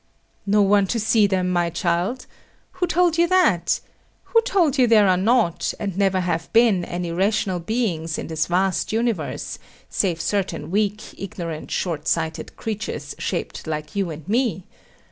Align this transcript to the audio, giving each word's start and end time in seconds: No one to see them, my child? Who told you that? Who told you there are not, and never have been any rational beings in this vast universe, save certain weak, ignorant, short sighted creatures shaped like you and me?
No 0.47 0.63
one 0.63 0.87
to 0.87 0.99
see 0.99 1.27
them, 1.27 1.51
my 1.51 1.69
child? 1.69 2.25
Who 2.71 2.87
told 2.87 3.19
you 3.19 3.27
that? 3.27 3.79
Who 4.23 4.41
told 4.41 4.79
you 4.79 4.87
there 4.87 5.07
are 5.07 5.15
not, 5.15 5.75
and 5.79 5.95
never 5.95 6.21
have 6.21 6.51
been 6.53 6.83
any 6.83 7.11
rational 7.11 7.59
beings 7.59 8.17
in 8.17 8.25
this 8.25 8.47
vast 8.47 8.91
universe, 8.91 9.59
save 9.89 10.19
certain 10.19 10.71
weak, 10.71 11.03
ignorant, 11.19 11.69
short 11.69 12.07
sighted 12.07 12.55
creatures 12.57 13.13
shaped 13.19 13.67
like 13.67 13.95
you 13.95 14.09
and 14.09 14.27
me? 14.27 14.65